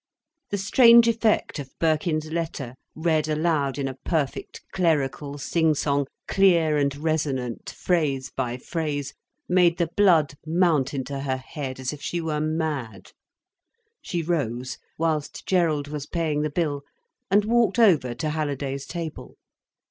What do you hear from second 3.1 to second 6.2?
aloud in a perfect clerical sing song,